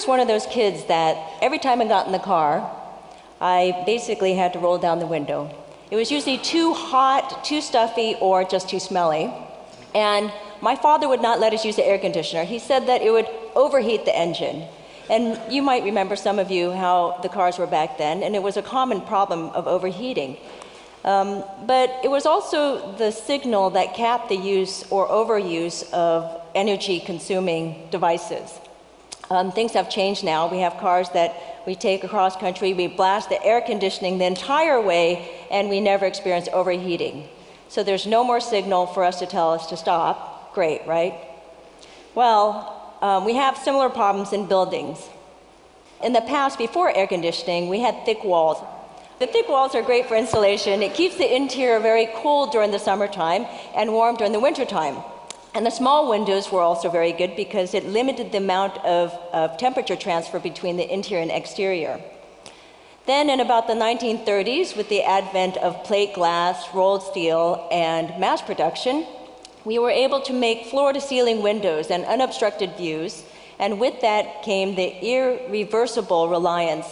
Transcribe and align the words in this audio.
was 0.00 0.08
one 0.08 0.20
of 0.20 0.28
those 0.28 0.46
kids 0.46 0.86
that 0.86 1.14
every 1.42 1.58
time 1.58 1.82
I 1.82 1.86
got 1.86 2.06
in 2.06 2.12
the 2.12 2.18
car, 2.18 2.74
I 3.38 3.82
basically 3.84 4.32
had 4.32 4.54
to 4.54 4.58
roll 4.58 4.78
down 4.78 4.98
the 4.98 5.06
window. 5.06 5.54
It 5.90 5.96
was 5.96 6.10
usually 6.10 6.38
too 6.38 6.72
hot, 6.72 7.44
too 7.44 7.60
stuffy, 7.60 8.16
or 8.18 8.42
just 8.42 8.70
too 8.70 8.80
smelly. 8.80 9.30
And 9.94 10.32
my 10.62 10.74
father 10.74 11.06
would 11.06 11.20
not 11.20 11.38
let 11.38 11.52
us 11.52 11.66
use 11.66 11.76
the 11.76 11.86
air 11.86 11.98
conditioner. 11.98 12.44
He 12.44 12.58
said 12.58 12.86
that 12.86 13.02
it 13.02 13.10
would 13.10 13.28
overheat 13.54 14.06
the 14.06 14.16
engine. 14.16 14.66
And 15.10 15.38
you 15.52 15.60
might 15.60 15.84
remember, 15.84 16.16
some 16.16 16.38
of 16.38 16.50
you, 16.50 16.72
how 16.72 17.18
the 17.20 17.28
cars 17.28 17.58
were 17.58 17.66
back 17.66 17.98
then, 17.98 18.22
and 18.22 18.34
it 18.34 18.42
was 18.42 18.56
a 18.56 18.62
common 18.62 19.02
problem 19.02 19.50
of 19.50 19.66
overheating. 19.66 20.38
Um, 21.04 21.44
but 21.66 21.90
it 22.02 22.10
was 22.10 22.24
also 22.24 22.96
the 22.96 23.10
signal 23.10 23.68
that 23.70 23.92
capped 23.92 24.30
the 24.30 24.36
use 24.36 24.82
or 24.90 25.06
overuse 25.08 25.78
of 25.92 26.40
energy 26.54 27.00
consuming 27.00 27.86
devices. 27.90 28.58
Um, 29.30 29.52
things 29.52 29.72
have 29.74 29.88
changed 29.88 30.24
now. 30.24 30.50
We 30.50 30.58
have 30.58 30.76
cars 30.78 31.08
that 31.10 31.64
we 31.66 31.76
take 31.76 32.02
across 32.02 32.36
country, 32.36 32.74
we 32.74 32.88
blast 32.88 33.28
the 33.28 33.42
air 33.44 33.60
conditioning 33.60 34.18
the 34.18 34.24
entire 34.24 34.80
way, 34.80 35.30
and 35.50 35.68
we 35.68 35.80
never 35.80 36.06
experience 36.06 36.48
overheating. 36.52 37.28
So 37.68 37.84
there's 37.84 38.06
no 38.06 38.24
more 38.24 38.40
signal 38.40 38.86
for 38.86 39.04
us 39.04 39.20
to 39.20 39.26
tell 39.26 39.52
us 39.52 39.66
to 39.68 39.76
stop. 39.76 40.52
Great, 40.54 40.84
right? 40.86 41.14
Well, 42.14 42.96
um, 43.00 43.24
we 43.24 43.34
have 43.34 43.56
similar 43.56 43.88
problems 43.88 44.32
in 44.32 44.46
buildings. 44.46 44.98
In 46.02 46.12
the 46.12 46.22
past, 46.22 46.58
before 46.58 46.90
air 46.96 47.06
conditioning, 47.06 47.68
we 47.68 47.80
had 47.80 48.04
thick 48.04 48.24
walls. 48.24 48.58
The 49.20 49.26
thick 49.26 49.48
walls 49.48 49.74
are 49.74 49.82
great 49.82 50.06
for 50.06 50.16
insulation. 50.16 50.82
It 50.82 50.94
keeps 50.94 51.18
the 51.18 51.36
interior 51.36 51.78
very 51.78 52.08
cool 52.16 52.46
during 52.46 52.70
the 52.70 52.78
summertime 52.78 53.46
and 53.76 53.92
warm 53.92 54.16
during 54.16 54.32
the 54.32 54.40
wintertime. 54.40 54.96
And 55.54 55.66
the 55.66 55.70
small 55.70 56.08
windows 56.08 56.52
were 56.52 56.60
also 56.60 56.88
very 56.88 57.12
good 57.12 57.34
because 57.34 57.74
it 57.74 57.84
limited 57.86 58.30
the 58.30 58.38
amount 58.38 58.78
of, 58.84 59.12
of, 59.32 59.56
temperature 59.58 59.96
transfer 59.96 60.38
between 60.38 60.76
the 60.76 60.92
interior 60.92 61.22
and 61.22 61.30
exterior. 61.30 62.00
Then, 63.06 63.28
in 63.28 63.40
about 63.40 63.66
the 63.66 63.74
1930s, 63.74 64.76
with 64.76 64.88
the 64.88 65.02
advent 65.02 65.56
of 65.56 65.82
plate 65.82 66.14
glass, 66.14 66.72
rolled 66.72 67.02
steel, 67.02 67.66
and 67.72 68.16
mass 68.20 68.40
production, 68.40 69.04
we 69.64 69.78
were 69.78 69.90
able 69.90 70.20
to 70.22 70.32
make 70.32 70.66
floor 70.66 70.92
to 70.92 71.00
ceiling 71.00 71.42
windows 71.42 71.90
and 71.90 72.04
unobstructed 72.04 72.76
views. 72.76 73.24
And 73.58 73.80
with 73.80 74.00
that 74.02 74.42
came 74.42 74.76
the 74.76 75.04
irreversible 75.04 76.28
reliance 76.28 76.86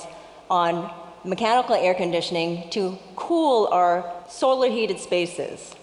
on 0.51 0.93
mechanical 1.25 1.77
air 1.77 1.95
conditioning 1.95 2.69
to 2.71 2.99
cool 3.15 3.69
our 3.71 4.13
solar 4.29 4.69
heated 4.69 4.99
spaces. 4.99 5.75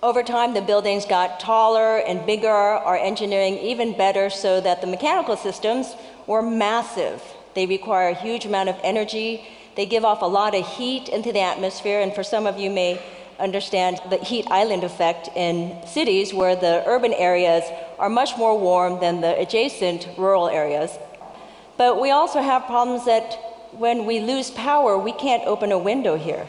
Over 0.00 0.22
time, 0.22 0.54
the 0.54 0.62
buildings 0.62 1.04
got 1.04 1.40
taller 1.40 1.98
and 1.98 2.24
bigger, 2.24 2.48
our 2.48 2.96
engineering 2.96 3.58
even 3.58 3.96
better, 3.96 4.30
so 4.30 4.60
that 4.60 4.80
the 4.80 4.86
mechanical 4.86 5.36
systems 5.36 5.96
were 6.28 6.40
massive. 6.40 7.20
They 7.54 7.66
require 7.66 8.10
a 8.10 8.14
huge 8.14 8.44
amount 8.44 8.68
of 8.68 8.76
energy. 8.84 9.44
They 9.74 9.86
give 9.86 10.04
off 10.04 10.22
a 10.22 10.26
lot 10.26 10.54
of 10.54 10.64
heat 10.64 11.08
into 11.08 11.32
the 11.32 11.40
atmosphere, 11.40 12.00
and 12.00 12.14
for 12.14 12.22
some 12.22 12.46
of 12.46 12.60
you 12.60 12.70
may 12.70 13.02
understand 13.40 14.00
the 14.08 14.18
heat 14.18 14.46
island 14.52 14.84
effect 14.84 15.30
in 15.34 15.84
cities 15.84 16.32
where 16.32 16.54
the 16.54 16.84
urban 16.86 17.12
areas 17.12 17.64
are 17.98 18.08
much 18.08 18.36
more 18.36 18.56
warm 18.56 19.00
than 19.00 19.20
the 19.20 19.36
adjacent 19.40 20.06
rural 20.16 20.48
areas. 20.48 20.96
But 21.76 22.00
we 22.00 22.12
also 22.12 22.40
have 22.40 22.66
problems 22.66 23.04
that 23.06 23.34
when 23.72 24.06
we 24.06 24.20
lose 24.20 24.52
power, 24.52 24.96
we 24.96 25.10
can't 25.12 25.42
open 25.44 25.72
a 25.72 25.78
window 25.78 26.16
here. 26.16 26.46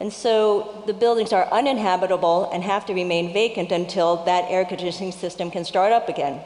And 0.00 0.10
so 0.10 0.82
the 0.86 0.94
buildings 0.94 1.32
are 1.32 1.46
uninhabitable 1.52 2.50
and 2.50 2.64
have 2.64 2.86
to 2.86 2.94
remain 2.94 3.34
vacant 3.34 3.70
until 3.70 4.24
that 4.24 4.50
air 4.50 4.64
conditioning 4.64 5.12
system 5.12 5.50
can 5.50 5.64
start 5.64 5.92
up 5.92 6.08
again. 6.08 6.40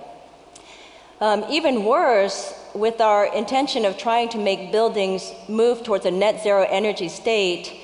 Um, 1.20 1.44
even 1.48 1.84
worse, 1.84 2.52
with 2.74 3.00
our 3.00 3.32
intention 3.32 3.84
of 3.84 3.96
trying 3.96 4.28
to 4.30 4.38
make 4.38 4.72
buildings 4.72 5.32
move 5.48 5.84
towards 5.84 6.04
a 6.04 6.10
net 6.10 6.42
zero 6.42 6.66
energy 6.68 7.08
state, 7.08 7.80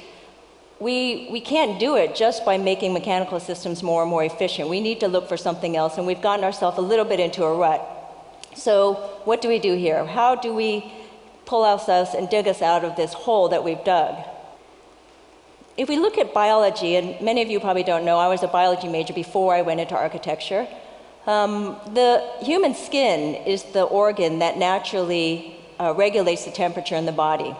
we, 0.81 1.29
we 1.31 1.41
can't 1.41 1.79
do 1.79 1.95
it 1.95 2.17
just 2.17 2.45
by 2.45 2.59
making 2.59 2.93
mechanical 2.93 3.39
systems 3.39 3.83
more 3.85 4.03
and 4.03 4.11
more 4.11 4.25
efficient. 4.25 4.69
We 4.69 4.81
need 4.81 4.99
to 5.01 5.09
look 5.09 5.29
for 5.29 5.37
something 5.37 5.77
else, 5.77 5.97
and 5.97 6.07
we've 6.07 6.21
gotten 6.21 6.45
ourselves 6.45 6.79
a 6.79 6.83
little 6.83 7.05
bit 7.05 7.21
into 7.21 7.45
a 7.45 7.55
rut. 7.55 7.81
So, 8.57 8.95
what 9.25 9.41
do 9.41 9.49
we 9.49 9.61
do 9.61 9.77
here? 9.77 10.05
How 10.05 10.35
do 10.35 10.53
we 10.53 10.93
pull 11.47 11.65
ourselves 11.65 12.15
and 12.15 12.29
dig 12.29 12.49
us 12.49 12.61
out 12.61 12.85
of 12.85 12.97
this 12.97 13.13
hole 13.13 13.51
that 13.51 13.63
we've 13.63 13.85
dug? 13.85 14.17
If 15.81 15.89
we 15.89 15.99
look 15.99 16.19
at 16.19 16.35
biology, 16.35 16.97
and 16.97 17.19
many 17.23 17.41
of 17.41 17.49
you 17.49 17.59
probably 17.59 17.85
don't 17.85 18.05
know, 18.05 18.19
I 18.19 18.29
was 18.29 18.43
a 18.43 18.49
biology 18.49 18.87
major 18.87 19.15
before 19.15 19.55
I 19.55 19.63
went 19.63 19.81
into 19.81 19.97
architecture. 19.97 20.69
Um, 21.27 21.75
the 21.95 22.23
human 22.43 22.75
skin 22.75 23.35
is 23.47 23.63
the 23.63 23.85
organ 23.85 24.41
that 24.41 24.59
naturally 24.59 25.57
uh, 25.81 25.95
regulates 25.97 26.45
the 26.45 26.51
temperature 26.51 26.97
in 26.97 27.07
the 27.07 27.13
body. 27.13 27.57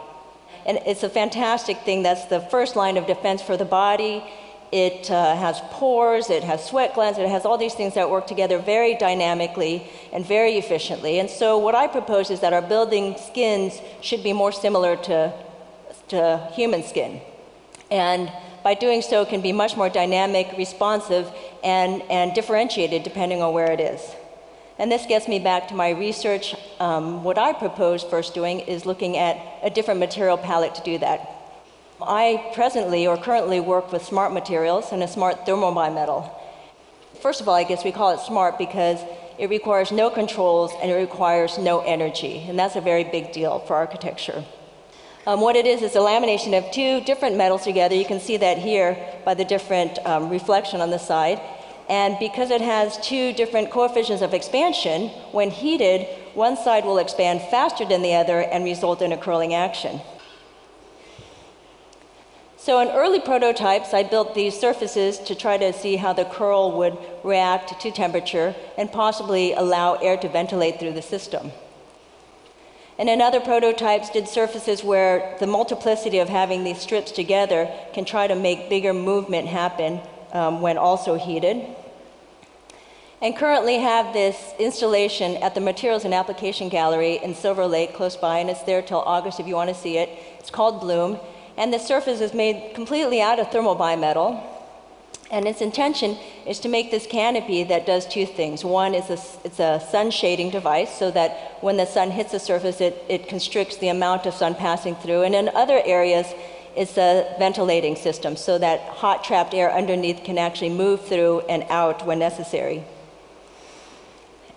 And 0.67 0.81
it's 0.85 1.03
a 1.03 1.09
fantastic 1.09 1.79
thing. 1.79 2.03
That's 2.03 2.27
the 2.27 2.41
first 2.41 2.77
line 2.77 2.99
of 2.99 3.07
defense 3.07 3.41
for 3.41 3.57
the 3.57 3.65
body. 3.65 4.23
It 4.71 5.11
uh, 5.11 5.35
has 5.37 5.59
pores, 5.71 6.29
it 6.29 6.45
has 6.45 6.63
sweat 6.63 6.93
glands, 6.95 7.19
it 7.19 7.27
has 7.27 7.47
all 7.47 7.57
these 7.57 7.73
things 7.73 7.95
that 7.95 8.11
work 8.11 8.27
together 8.27 8.59
very 8.59 8.97
dynamically 8.97 9.89
and 10.13 10.27
very 10.27 10.59
efficiently. 10.59 11.21
And 11.21 11.31
so, 11.31 11.57
what 11.57 11.75
I 11.75 11.87
propose 11.87 12.29
is 12.29 12.41
that 12.41 12.53
our 12.53 12.61
building 12.61 13.17
skins 13.17 13.81
should 14.03 14.23
be 14.23 14.35
more 14.35 14.53
similar 14.53 14.97
to, 15.09 15.33
to 16.09 16.51
human 16.53 16.83
skin 16.83 17.23
and 17.91 18.33
by 18.63 18.75
doing 18.75 19.03
so 19.03 19.23
it 19.23 19.29
can 19.29 19.41
be 19.41 19.53
much 19.53 19.77
more 19.77 19.89
dynamic, 19.89 20.53
responsive, 20.57 21.31
and, 21.65 22.03
and 22.11 22.35
differentiated 22.35 23.03
depending 23.03 23.43
on 23.43 23.55
where 23.55 23.71
it 23.73 23.81
is. 23.81 24.01
And 24.79 24.91
this 24.91 25.05
gets 25.07 25.29
me 25.29 25.39
back 25.39 25.69
to 25.69 25.75
my 25.75 25.91
research. 25.91 26.55
Um, 26.79 27.23
what 27.23 27.37
I 27.37 27.53
propose 27.53 28.03
first 28.03 28.35
doing 28.35 28.61
is 28.61 28.87
looking 28.87 29.17
at 29.17 29.37
a 29.63 29.71
different 29.71 30.01
material 30.01 30.39
palette 30.39 30.75
to 30.77 30.83
do 30.83 30.99
that. 30.99 31.29
I 32.03 32.51
presently 32.55 33.07
or 33.07 33.19
currently 33.19 33.61
work 33.61 33.93
with 33.93 34.03
smart 34.03 34.33
materials 34.33 34.91
and 34.93 35.03
a 35.03 35.09
smart 35.09 35.45
thermal 35.45 35.75
bimetal. 35.75 36.31
First 37.21 37.43
of 37.43 37.49
all, 37.49 37.55
I 37.55 37.65
guess 37.65 37.85
we 37.85 37.93
call 37.93 38.13
it 38.13 38.21
smart 38.21 38.57
because 38.57 39.01
it 39.39 39.51
requires 39.51 39.93
no 39.93 40.09
controls 40.09 40.73
and 40.83 40.91
it 40.91 40.95
requires 40.95 41.59
no 41.59 41.81
energy, 41.81 42.47
and 42.49 42.59
that's 42.59 42.77
a 42.77 42.81
very 42.81 43.05
big 43.05 43.33
deal 43.33 43.59
for 43.61 43.75
architecture. 43.75 44.45
Um, 45.31 45.41
what 45.41 45.55
it 45.55 45.65
is 45.65 45.83
is 45.83 45.95
a 45.95 46.01
lamination 46.01 46.59
of 46.59 46.69
two 46.73 47.03
different 47.03 47.37
metals 47.37 47.63
together. 47.63 47.95
You 47.95 48.05
can 48.05 48.19
see 48.19 48.37
that 48.39 48.59
here 48.59 48.99
by 49.25 49.35
the 49.35 49.45
different 49.45 49.97
um, 50.05 50.29
reflection 50.29 50.81
on 50.81 50.91
the 50.91 50.99
side. 50.99 51.41
And 51.89 52.19
because 52.19 52.51
it 52.51 52.61
has 52.61 52.99
two 52.99 53.33
different 53.35 53.71
coefficients 53.71 54.23
of 54.23 54.35
expansion, 54.35 55.07
when 55.31 55.51
heated, 55.51 56.09
one 56.35 56.57
side 56.57 56.85
will 56.85 56.99
expand 56.99 57.43
faster 57.43 57.85
than 57.85 58.03
the 58.03 58.13
other 58.13 58.41
and 58.41 58.65
result 58.65 59.03
in 59.03 59.13
a 59.13 59.17
curling 59.17 59.55
action. 59.55 60.01
So 62.57 62.81
in 62.81 62.89
early 62.89 63.21
prototypes, 63.21 63.95
I 63.95 64.03
built 64.03 64.35
these 64.35 64.59
surfaces 64.59 65.21
to 65.21 65.37
try 65.37 65.59
to 65.59 65.73
see 65.73 65.95
how 65.95 66.13
the 66.13 66.25
curl 66.25 66.77
would 66.79 66.99
react 67.23 67.81
to 67.83 67.93
temperature 67.93 68.57
and 68.77 68.91
possibly 68.91 69.53
allow 69.53 69.95
air 69.95 70.17
to 70.17 70.29
ventilate 70.29 70.81
through 70.81 70.95
the 70.95 71.03
system. 71.03 71.53
And 73.01 73.09
in 73.09 73.23
other 73.23 73.41
prototypes, 73.41 74.11
did 74.11 74.29
surfaces 74.29 74.85
where 74.85 75.35
the 75.41 75.47
multiplicity 75.47 76.19
of 76.19 76.29
having 76.29 76.65
these 76.65 76.79
strips 76.79 77.11
together 77.11 77.67
can 77.95 78.05
try 78.05 78.27
to 78.27 78.35
make 78.35 78.69
bigger 78.69 78.93
movement 78.93 79.49
happen 79.49 80.03
um, 80.33 80.61
when 80.61 80.77
also 80.77 81.15
heated. 81.15 81.65
And 83.23 83.35
currently 83.35 83.77
have 83.77 84.13
this 84.13 84.53
installation 84.59 85.39
at 85.39 85.55
the 85.55 85.63
Materials 85.63 86.05
and 86.05 86.13
Application 86.13 86.69
Gallery 86.69 87.19
in 87.23 87.35
Silver 87.35 87.67
Lake, 87.67 87.95
close 87.95 88.19
by, 88.19 88.37
and 88.37 88.51
it's 88.51 88.65
there 88.65 88.83
till 88.83 89.01
August 89.01 89.41
if 89.41 89.47
you 89.47 89.55
want 89.55 89.71
to 89.71 89.75
see 89.75 89.97
it. 89.97 90.11
It's 90.39 90.51
called 90.51 90.83
Bloom, 90.83 91.19
and 91.57 91.73
the 91.73 91.79
surface 91.79 92.21
is 92.21 92.35
made 92.35 92.75
completely 92.75 93.23
out 93.23 93.41
of 93.41 93.51
thermal 93.51 93.77
bimetal. 93.77 94.45
And 95.31 95.47
its 95.47 95.61
intention 95.61 96.19
is 96.45 96.59
to 96.61 96.69
make 96.69 96.91
this 96.91 97.07
canopy 97.07 97.63
that 97.65 97.87
does 97.87 98.05
two 98.07 98.27
things. 98.27 98.65
One 98.65 98.95
is 98.95 99.11
a, 99.11 99.47
it's 99.47 99.61
a 99.61 99.81
sun 99.91 100.11
shading 100.11 100.51
device 100.51 100.93
so 100.99 101.13
that 101.13 101.59
when 101.61 101.77
the 101.77 101.87
sun 101.87 102.11
hits 102.11 102.33
the 102.33 102.41
surface, 102.41 102.81
it, 102.81 103.05
it 103.09 103.29
constricts 103.29 103.77
the 103.77 103.89
amount 103.89 104.27
of 104.27 104.35
sun 104.35 104.57
passing 104.57 104.97
through. 104.97 105.23
And 105.23 105.37
in 105.37 105.49
other 105.51 105.81
areas, 105.85 106.27
it's 106.75 106.99
a 106.99 107.33
ventilating 107.39 107.95
system 107.95 108.35
so 108.35 108.59
that 108.59 108.81
hot 108.81 109.23
trapped 109.23 109.55
air 109.55 109.73
underneath 109.73 110.25
can 110.25 110.37
actually 110.37 110.71
move 110.71 111.07
through 111.07 111.41
and 111.43 111.65
out 111.69 112.05
when 112.05 112.19
necessary. 112.19 112.83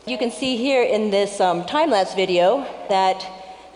You 0.07 0.17
can 0.17 0.31
see 0.31 0.57
here 0.57 0.81
in 0.81 1.11
this 1.11 1.39
um, 1.39 1.65
time 1.65 1.91
lapse 1.91 2.15
video 2.15 2.67
that 2.89 3.25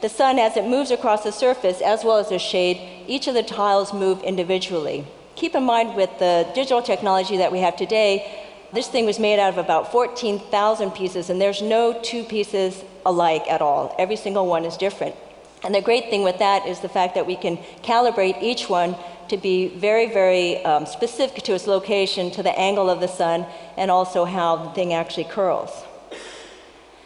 the 0.01 0.09
sun, 0.09 0.39
as 0.39 0.57
it 0.57 0.65
moves 0.65 0.89
across 0.89 1.23
the 1.23 1.31
surface, 1.31 1.79
as 1.79 2.03
well 2.03 2.17
as 2.17 2.29
the 2.29 2.39
shade, 2.39 3.05
each 3.07 3.27
of 3.27 3.35
the 3.35 3.43
tiles 3.43 3.93
move 3.93 4.21
individually 4.23 5.05
keep 5.37 5.53
in 5.53 5.63
mind 5.63 5.95
with 5.95 6.09
the 6.17 6.47
digital 6.55 6.81
technology 6.81 7.37
that 7.37 7.51
we 7.51 7.59
have 7.59 7.77
today, 7.77 8.43
this 8.73 8.87
thing 8.87 9.05
was 9.05 9.19
made 9.19 9.39
out 9.39 9.53
of 9.53 9.59
about 9.59 9.91
14,000 9.91 10.91
pieces, 10.91 11.29
and 11.29 11.39
there's 11.39 11.61
no 11.61 11.97
two 12.01 12.23
pieces 12.23 12.83
alike 13.05 13.45
at 13.47 13.61
all. 13.61 13.95
Every 13.97 14.15
single 14.15 14.47
one 14.47 14.65
is 14.65 14.75
different. 14.75 15.15
And 15.63 15.73
the 15.73 15.81
great 15.81 16.09
thing 16.09 16.23
with 16.23 16.39
that 16.39 16.67
is 16.67 16.79
the 16.79 16.89
fact 16.89 17.15
that 17.15 17.25
we 17.25 17.35
can 17.35 17.57
calibrate 17.83 18.41
each 18.41 18.67
one 18.67 18.95
to 19.29 19.37
be 19.37 19.67
very, 19.67 20.11
very 20.11 20.63
um, 20.65 20.85
specific 20.85 21.43
to 21.43 21.53
its 21.53 21.67
location, 21.67 22.31
to 22.31 22.43
the 22.43 22.57
angle 22.57 22.89
of 22.89 22.99
the 22.99 23.07
sun, 23.07 23.45
and 23.77 23.91
also 23.91 24.25
how 24.25 24.55
the 24.55 24.69
thing 24.71 24.93
actually 24.93 25.25
curls. 25.25 25.71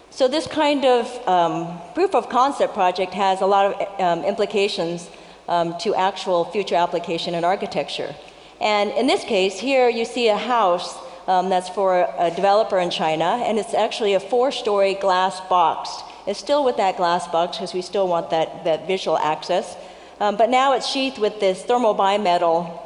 So 0.10 0.28
this 0.28 0.48
kind 0.48 0.86
of 0.86 1.28
um, 1.28 1.80
proof 1.94 2.16
of 2.16 2.30
concept 2.30 2.74
project 2.74 3.14
has 3.14 3.42
a 3.42 3.46
lot 3.46 3.66
of 3.66 4.00
um, 4.00 4.26
implications 4.26 5.10
um, 5.48 5.78
to 5.80 5.94
actual 5.96 6.46
future 6.46 6.76
application 6.76 7.36
in 7.36 7.44
architecture. 7.44 8.16
And 8.60 8.92
in 8.92 9.08
this 9.08 9.24
case, 9.24 9.60
here 9.60 9.90
you 9.90 10.06
see 10.06 10.30
a 10.30 10.38
house 10.38 10.98
um, 11.28 11.50
that's 11.50 11.70
for 11.70 12.08
a 12.18 12.32
developer 12.32 12.80
in 12.80 12.90
China, 12.90 13.42
and 13.46 13.58
it's 13.58 13.74
actually 13.74 14.14
a 14.14 14.20
four-story 14.20 14.96
glass 14.96 15.40
box. 15.42 15.90
It's 16.28 16.40
still 16.40 16.64
with 16.64 16.78
that 16.78 16.98
glass 16.98 17.28
box 17.28 17.58
because 17.58 17.74
we 17.74 17.82
still 17.82 18.08
want 18.08 18.30
that, 18.30 18.64
that 18.64 18.88
visual 18.88 19.18
access. 19.18 19.76
Um, 20.20 20.38
but 20.38 20.50
now 20.50 20.74
it's 20.74 20.88
sheathed 20.88 21.18
with 21.18 21.40
this 21.40 21.64
thermal 21.64 21.96
bimetal 21.96 22.80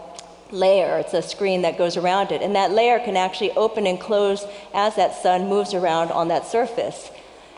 layer. 0.51 0.97
It's 0.99 1.13
a 1.13 1.21
screen 1.21 1.63
that 1.63 1.77
goes 1.77 1.97
around 1.97 2.31
it. 2.31 2.41
And 2.41 2.55
that 2.55 2.71
layer 2.71 2.99
can 2.99 3.17
actually 3.17 3.51
open 3.51 3.85
and 3.85 3.99
close 3.99 4.45
as 4.73 4.95
that 4.95 5.21
sun 5.21 5.49
moves 5.49 5.73
around 5.73 6.11
on 6.11 6.29
that 6.29 6.45
surface. 6.45 7.11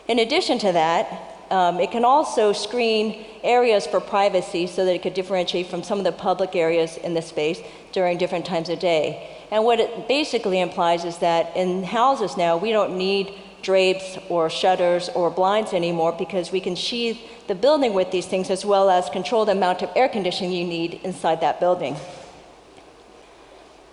In 0.08 0.18
addition 0.18 0.58
to 0.60 0.72
that, 0.72 1.37
um, 1.50 1.80
it 1.80 1.90
can 1.90 2.04
also 2.04 2.52
screen 2.52 3.24
areas 3.42 3.86
for 3.86 4.00
privacy 4.00 4.66
so 4.66 4.84
that 4.84 4.94
it 4.94 5.02
could 5.02 5.14
differentiate 5.14 5.66
from 5.68 5.82
some 5.82 5.98
of 5.98 6.04
the 6.04 6.12
public 6.12 6.54
areas 6.54 6.96
in 6.98 7.14
the 7.14 7.22
space 7.22 7.60
during 7.92 8.18
different 8.18 8.44
times 8.44 8.68
of 8.68 8.78
day. 8.78 9.36
And 9.50 9.64
what 9.64 9.80
it 9.80 10.08
basically 10.08 10.60
implies 10.60 11.04
is 11.04 11.18
that 11.18 11.56
in 11.56 11.84
houses 11.84 12.36
now, 12.36 12.56
we 12.56 12.70
don't 12.70 12.98
need 12.98 13.34
drapes 13.62 14.18
or 14.28 14.50
shutters 14.50 15.08
or 15.10 15.30
blinds 15.30 15.72
anymore 15.72 16.12
because 16.12 16.52
we 16.52 16.60
can 16.60 16.76
sheathe 16.76 17.18
the 17.48 17.54
building 17.54 17.94
with 17.94 18.10
these 18.10 18.26
things 18.26 18.50
as 18.50 18.64
well 18.64 18.90
as 18.90 19.08
control 19.10 19.44
the 19.44 19.52
amount 19.52 19.82
of 19.82 19.90
air 19.96 20.08
conditioning 20.08 20.52
you 20.52 20.64
need 20.64 21.00
inside 21.02 21.40
that 21.40 21.58
building. 21.58 21.96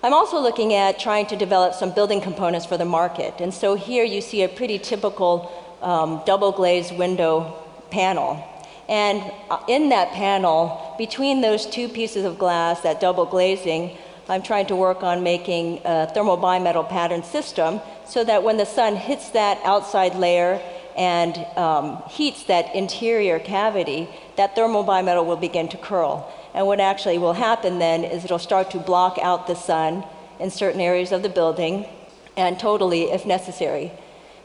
I'm 0.03 0.13
also 0.13 0.39
looking 0.39 0.75
at 0.75 0.99
trying 0.99 1.25
to 1.27 1.35
develop 1.35 1.73
some 1.73 1.91
building 1.91 2.21
components 2.21 2.65
for 2.67 2.77
the 2.77 2.85
market. 2.85 3.33
And 3.39 3.51
so 3.51 3.73
here 3.73 4.03
you 4.03 4.21
see 4.21 4.43
a 4.43 4.47
pretty 4.47 4.77
typical 4.77 5.51
um, 5.85 6.21
double 6.25 6.51
glazed 6.51 6.97
window 6.97 7.55
panel. 7.91 8.43
And 8.89 9.31
uh, 9.49 9.63
in 9.67 9.89
that 9.89 10.11
panel, 10.11 10.95
between 10.97 11.41
those 11.41 11.65
two 11.65 11.87
pieces 11.87 12.25
of 12.25 12.37
glass, 12.37 12.81
that 12.81 12.99
double 12.99 13.25
glazing, 13.25 13.97
I'm 14.27 14.41
trying 14.41 14.65
to 14.67 14.75
work 14.75 15.03
on 15.03 15.23
making 15.23 15.81
a 15.85 16.07
thermal 16.07 16.37
bimetal 16.37 16.87
pattern 16.89 17.23
system 17.23 17.79
so 18.05 18.23
that 18.23 18.43
when 18.43 18.57
the 18.57 18.65
sun 18.65 18.95
hits 18.95 19.29
that 19.31 19.59
outside 19.63 20.15
layer 20.15 20.61
and 20.97 21.37
um, 21.57 22.01
heats 22.09 22.43
that 22.45 22.73
interior 22.75 23.39
cavity, 23.39 24.09
that 24.37 24.55
thermal 24.55 24.83
bimetal 24.83 25.25
will 25.25 25.37
begin 25.37 25.67
to 25.69 25.77
curl. 25.77 26.31
And 26.55 26.65
what 26.65 26.79
actually 26.79 27.19
will 27.19 27.33
happen 27.33 27.79
then 27.79 28.03
is 28.03 28.25
it'll 28.25 28.39
start 28.39 28.71
to 28.71 28.79
block 28.79 29.19
out 29.21 29.45
the 29.45 29.55
sun 29.55 30.03
in 30.39 30.49
certain 30.49 30.81
areas 30.81 31.11
of 31.11 31.21
the 31.21 31.29
building 31.29 31.85
and 32.37 32.59
totally 32.59 33.03
if 33.11 33.25
necessary. 33.25 33.91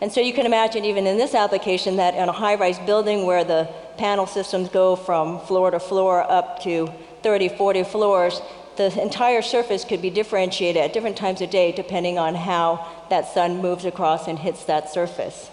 And 0.00 0.10
so 0.10 0.20
you 0.20 0.32
can 0.32 0.46
imagine 0.46 0.84
even 0.84 1.06
in 1.06 1.18
this 1.18 1.34
application 1.34 1.96
that 1.96 2.14
in 2.14 2.28
a 2.28 2.32
high-rise 2.32 2.78
building 2.80 3.26
where 3.26 3.44
the 3.44 3.68
panel 3.98 4.26
systems 4.26 4.68
go 4.70 4.96
from 4.96 5.40
floor 5.40 5.70
to 5.70 5.78
floor 5.78 6.22
up 6.22 6.62
to 6.62 6.90
30, 7.22 7.50
40 7.50 7.84
floors, 7.84 8.40
the 8.76 9.00
entire 9.00 9.42
surface 9.42 9.84
could 9.84 10.00
be 10.00 10.08
differentiated 10.08 10.82
at 10.82 10.94
different 10.94 11.18
times 11.18 11.42
of 11.42 11.50
day 11.50 11.70
depending 11.70 12.18
on 12.18 12.34
how 12.34 12.86
that 13.10 13.28
sun 13.28 13.60
moves 13.60 13.84
across 13.84 14.26
and 14.26 14.38
hits 14.38 14.64
that 14.64 14.88
surface. 14.90 15.50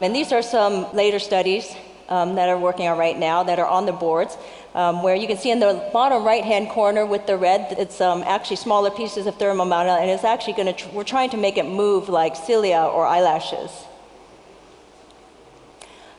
And 0.00 0.14
these 0.14 0.32
are 0.32 0.42
some 0.42 0.90
later 0.94 1.18
studies 1.18 1.74
um, 2.08 2.34
that 2.36 2.48
are 2.48 2.58
working 2.58 2.88
on 2.88 2.98
right 2.98 3.18
now 3.18 3.42
that 3.42 3.58
are 3.58 3.66
on 3.66 3.86
the 3.86 3.92
boards, 3.92 4.36
um, 4.74 5.02
where 5.02 5.14
you 5.14 5.26
can 5.26 5.36
see 5.36 5.50
in 5.50 5.60
the 5.60 5.88
bottom 5.92 6.24
right-hand 6.24 6.68
corner 6.70 7.04
with 7.04 7.26
the 7.26 7.36
red, 7.36 7.74
it's 7.78 8.00
um, 8.00 8.22
actually 8.22 8.56
smaller 8.56 8.90
pieces 8.90 9.26
of 9.26 9.36
thermal 9.36 9.66
metal, 9.66 9.96
and 9.96 10.10
it's 10.10 10.24
actually 10.24 10.54
going 10.54 10.66
to, 10.66 10.72
tr- 10.72 10.88
we're 10.90 11.04
trying 11.04 11.30
to 11.30 11.36
make 11.36 11.56
it 11.56 11.66
move 11.66 12.08
like 12.08 12.36
cilia 12.36 12.82
or 12.82 13.06
eyelashes. 13.06 13.70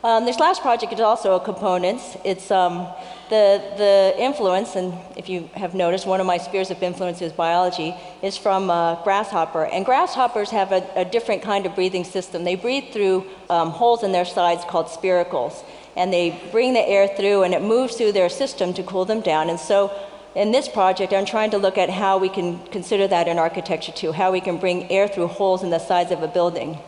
Um, 0.02 0.24
this 0.24 0.38
last 0.38 0.62
project 0.62 0.94
is 0.94 1.00
also 1.00 1.34
a 1.34 1.40
component. 1.40 2.00
It's 2.24 2.50
um, 2.50 2.86
the, 3.28 3.62
the 3.76 4.14
influence, 4.18 4.74
and 4.74 4.94
if 5.14 5.28
you 5.28 5.50
have 5.52 5.74
noticed, 5.74 6.06
one 6.06 6.20
of 6.20 6.26
my 6.26 6.38
spheres 6.38 6.70
of 6.70 6.82
influence 6.82 7.20
is 7.20 7.34
biology, 7.34 7.94
is 8.22 8.38
from 8.38 8.70
uh, 8.70 9.02
grasshopper. 9.04 9.66
And 9.66 9.84
grasshoppers 9.84 10.48
have 10.50 10.72
a, 10.72 10.88
a, 10.96 11.04
different 11.04 11.42
kind 11.42 11.66
of 11.66 11.74
breathing 11.74 12.04
system. 12.04 12.44
They 12.44 12.54
breathe 12.54 12.94
through 12.94 13.26
um, 13.50 13.70
holes 13.70 14.02
in 14.02 14.12
their 14.12 14.24
sides 14.24 14.64
called 14.64 14.86
spiracles. 14.86 15.62
And 15.96 16.12
they 16.12 16.40
bring 16.52 16.72
the 16.72 16.88
air 16.88 17.08
through, 17.08 17.42
and 17.42 17.52
it 17.54 17.62
moves 17.62 17.96
through 17.96 18.12
their 18.12 18.28
system 18.28 18.72
to 18.74 18.82
cool 18.82 19.04
them 19.04 19.20
down. 19.20 19.50
And 19.50 19.58
so 19.58 19.92
in 20.34 20.52
this 20.52 20.68
project, 20.68 21.12
I'm 21.12 21.24
trying 21.24 21.50
to 21.50 21.58
look 21.58 21.76
at 21.76 21.90
how 21.90 22.18
we 22.18 22.28
can 22.28 22.64
consider 22.66 23.08
that 23.08 23.26
in 23.26 23.38
architecture 23.38 23.92
too, 23.92 24.12
how 24.12 24.30
we 24.30 24.40
can 24.40 24.58
bring 24.58 24.90
air 24.90 25.08
through 25.08 25.26
holes 25.26 25.62
in 25.62 25.70
the 25.70 25.80
sides 25.80 26.12
of 26.12 26.22
a 26.22 26.28
building. 26.28 26.78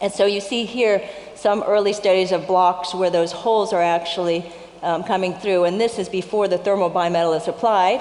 And 0.00 0.10
so 0.10 0.24
you 0.24 0.40
see 0.40 0.64
here 0.64 1.06
some 1.34 1.62
early 1.62 1.92
studies 1.92 2.32
of 2.32 2.46
blocks 2.46 2.94
where 2.94 3.10
those 3.10 3.32
holes 3.32 3.74
are 3.74 3.82
actually 3.82 4.50
um, 4.82 5.04
coming 5.04 5.34
through, 5.34 5.64
and 5.64 5.78
this 5.78 5.98
is 5.98 6.08
before 6.08 6.48
the 6.48 6.56
thermal 6.56 6.90
bimetal 6.90 7.36
is 7.36 7.48
applied. 7.48 8.00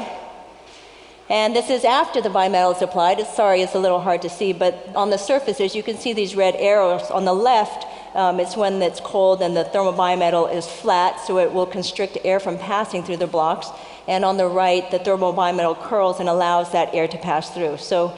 And 1.29 1.53
this 1.53 1.69
is 1.69 1.83
after 1.83 2.21
the 2.21 2.29
bimetal 2.29 2.75
is 2.75 2.81
applied. 2.81 3.25
Sorry, 3.27 3.61
it's 3.61 3.75
a 3.75 3.79
little 3.79 3.99
hard 3.99 4.21
to 4.23 4.29
see, 4.29 4.53
but 4.53 4.89
on 4.95 5.09
the 5.09 5.17
surfaces 5.17 5.75
you 5.75 5.83
can 5.83 5.97
see 5.97 6.13
these 6.13 6.35
red 6.35 6.55
arrows. 6.55 7.11
On 7.11 7.25
the 7.25 7.33
left, 7.33 7.85
um, 8.15 8.39
it's 8.39 8.57
when 8.57 8.81
it's 8.81 8.99
cold 8.99 9.41
and 9.41 9.55
the 9.55 9.63
thermal 9.63 9.93
bimetal 9.93 10.53
is 10.53 10.67
flat, 10.67 11.19
so 11.19 11.37
it 11.37 11.51
will 11.51 11.65
constrict 11.65 12.17
air 12.23 12.39
from 12.39 12.57
passing 12.57 13.03
through 13.03 13.17
the 13.17 13.27
blocks. 13.27 13.69
And 14.07 14.25
on 14.25 14.37
the 14.37 14.47
right, 14.47 14.89
the 14.89 14.99
thermal 14.99 15.33
bimetal 15.33 15.79
curls 15.79 16.19
and 16.19 16.27
allows 16.27 16.71
that 16.71 16.93
air 16.95 17.07
to 17.07 17.17
pass 17.17 17.51
through. 17.51 17.77
So 17.77 18.17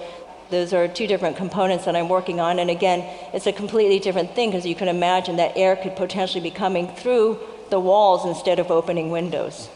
those 0.49 0.73
are 0.73 0.88
two 0.88 1.07
different 1.07 1.38
components 1.38 1.85
that 1.85 1.95
I'm 1.95 2.09
working 2.09 2.39
on. 2.39 2.59
And 2.59 2.69
again, 2.69 2.99
it's 3.33 3.47
a 3.47 3.53
completely 3.53 3.99
different 3.99 4.35
thing 4.35 4.51
because 4.51 4.65
you 4.65 4.75
can 4.75 4.88
imagine 4.88 5.38
that 5.38 5.57
air 5.57 5.75
could 5.75 5.95
potentially 5.95 6.41
be 6.41 6.51
coming 6.51 6.88
through 6.88 7.39
the 7.69 7.79
walls 7.79 8.25
instead 8.25 8.59
of 8.59 8.69
opening 8.69 9.11
windows. 9.11 9.69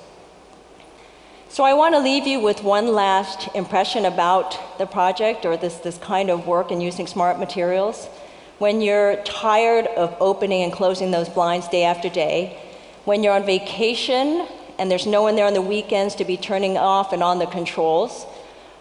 So 1.50 1.63
I 1.63 1.73
want 1.73 1.95
to 1.95 2.00
leave 2.00 2.27
you 2.27 2.41
with 2.41 2.63
one 2.63 2.94
last 2.94 3.47
impression 3.56 4.03
about 4.03 4.77
the 4.77 4.85
project 4.85 5.45
or 5.45 5.56
this, 5.56 5.77
this 5.77 5.97
kind 5.97 6.29
of 6.29 6.45
work 6.45 6.69
in 6.71 6.81
using 6.81 7.07
smart 7.07 7.39
materials. 7.39 8.09
When 8.57 8.79
you're 8.79 9.17
tired 9.23 9.85
of 9.87 10.15
opening 10.21 10.63
and 10.63 10.71
closing 10.71 11.11
those 11.11 11.27
blinds 11.27 11.67
day 11.67 11.83
after 11.83 12.09
day, 12.09 12.57
when 13.03 13.21
you're 13.21 13.33
on 13.33 13.45
vacation 13.45 14.47
and 14.79 14.89
there's 14.89 15.05
no 15.05 15.21
one 15.24 15.35
there 15.35 15.45
on 15.45 15.53
the 15.53 15.62
weekends 15.62 16.15
to 16.15 16.25
be 16.25 16.38
turning 16.38 16.77
off 16.77 17.12
and 17.12 17.21
on 17.21 17.39
the 17.39 17.47
controls, 17.47 18.25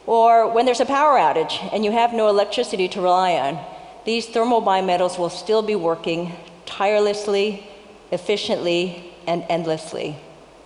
or 0.06 0.52
when 0.52 0.64
there's 0.64 0.80
a 0.80 0.86
power 0.86 1.18
outage 1.18 1.58
and 1.72 1.84
you 1.84 1.90
have 1.90 2.12
no 2.12 2.28
electricity 2.28 2.88
to 2.88 3.00
rely 3.00 3.32
on, 3.32 3.58
these 4.04 4.26
thermal 4.26 4.62
bimetals 4.62 5.18
will 5.18 5.30
still 5.30 5.62
be 5.62 5.74
working 5.74 6.32
tirelessly, 6.66 7.66
efficiently, 8.12 9.12
and 9.26 9.44
endlessly. 9.48 10.16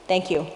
Thank 0.06 0.30
you. 0.30 0.46